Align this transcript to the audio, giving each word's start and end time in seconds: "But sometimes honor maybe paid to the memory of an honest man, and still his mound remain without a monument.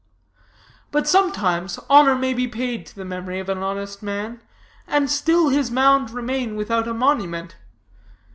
"But 0.89 1.07
sometimes 1.07 1.79
honor 1.87 2.15
maybe 2.15 2.47
paid 2.47 2.87
to 2.87 2.95
the 2.95 3.05
memory 3.05 3.39
of 3.39 3.49
an 3.49 3.59
honest 3.59 4.01
man, 4.01 4.41
and 4.87 5.07
still 5.11 5.49
his 5.49 5.69
mound 5.69 6.09
remain 6.09 6.55
without 6.55 6.87
a 6.87 6.93
monument. 6.95 7.55